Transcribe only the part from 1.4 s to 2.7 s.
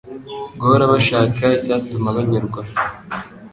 icyatuma banyurwa